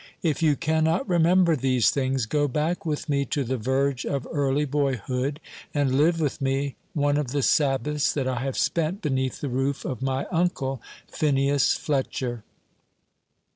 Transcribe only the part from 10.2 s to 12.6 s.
uncle, Phineas Fletcher.